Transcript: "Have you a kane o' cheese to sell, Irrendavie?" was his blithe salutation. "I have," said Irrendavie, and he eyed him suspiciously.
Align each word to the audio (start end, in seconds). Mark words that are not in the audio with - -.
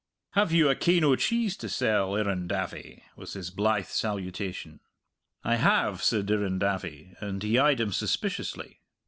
"Have 0.31 0.51
you 0.51 0.67
a 0.67 0.73
kane 0.75 1.03
o' 1.03 1.15
cheese 1.15 1.55
to 1.57 1.69
sell, 1.69 2.15
Irrendavie?" 2.15 3.03
was 3.15 3.33
his 3.33 3.51
blithe 3.51 3.85
salutation. 3.85 4.79
"I 5.43 5.57
have," 5.57 6.01
said 6.01 6.31
Irrendavie, 6.31 7.13
and 7.19 7.43
he 7.43 7.59
eyed 7.59 7.79
him 7.79 7.91
suspiciously. 7.91 8.79